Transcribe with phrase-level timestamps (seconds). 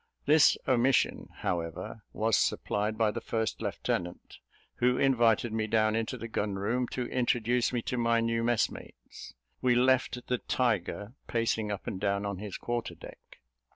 [0.25, 4.39] This omission, however, was supplied by the first lieutenant,
[4.77, 9.35] who invited me down into the gun room, to introduce me to my new messmates.
[9.61, 13.41] We left the tiger pacing up and down on his quarter deck.